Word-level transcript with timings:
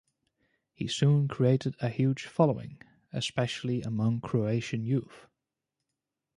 He 0.73 0.87
soon 0.87 1.27
created 1.27 1.75
a 1.79 1.87
huge 1.89 2.25
following, 2.25 2.81
especially 3.13 3.83
among 3.83 4.21
Croatian 4.21 4.83
youth. 4.83 5.27